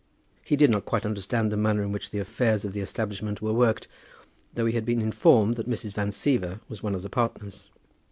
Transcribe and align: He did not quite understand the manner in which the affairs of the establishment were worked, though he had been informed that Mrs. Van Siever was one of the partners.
He 0.43 0.55
did 0.55 0.71
not 0.71 0.85
quite 0.85 1.05
understand 1.05 1.51
the 1.51 1.57
manner 1.57 1.83
in 1.83 1.91
which 1.91 2.09
the 2.09 2.17
affairs 2.17 2.65
of 2.65 2.73
the 2.73 2.79
establishment 2.79 3.39
were 3.39 3.53
worked, 3.53 3.87
though 4.55 4.65
he 4.65 4.73
had 4.73 4.83
been 4.83 4.99
informed 4.99 5.57
that 5.57 5.69
Mrs. 5.69 5.93
Van 5.93 6.09
Siever 6.09 6.59
was 6.67 6.81
one 6.81 6.95
of 6.95 7.03
the 7.03 7.09
partners. 7.11 7.69